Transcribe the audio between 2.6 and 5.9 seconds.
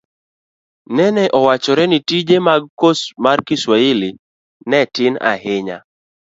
kos mar kiswahili ne tin ahinya.